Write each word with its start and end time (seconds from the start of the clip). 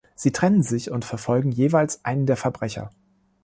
Sie 0.15 0.31
trennen 0.31 0.63
sich 0.63 0.89
und 0.89 1.05
verfolgen 1.05 1.51
jeweils 1.51 2.03
einen 2.03 2.25
der 2.25 2.35
Verbrecher. 2.35 2.89